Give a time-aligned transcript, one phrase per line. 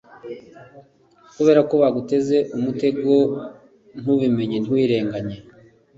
[1.35, 3.13] kubera ko baguteze umutego
[3.99, 5.35] ntubimenye ntiwirenganye